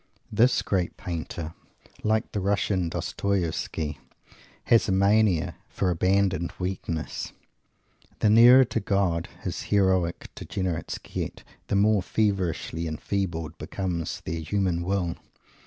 This 0.31 0.63
great 0.63 0.97
painter, 0.97 1.53
like 2.03 2.31
the 2.31 2.39
Russian 2.39 2.89
Dostoivsky, 2.89 3.99
has 4.63 4.89
a 4.89 4.91
mania 4.91 5.57
for 5.69 5.91
abandoned 5.91 6.51
weakness. 6.57 7.33
The 8.17 8.31
nearer 8.31 8.65
to 8.65 8.79
God 8.79 9.29
his 9.43 9.61
heroic 9.69 10.31
Degenerates 10.33 10.97
get, 10.97 11.43
the 11.67 11.75
more 11.75 12.01
feverishly 12.01 12.87
enfeebled 12.87 13.59
becomes 13.59 14.21
their 14.25 14.39
human 14.39 14.81
will. 14.81 15.17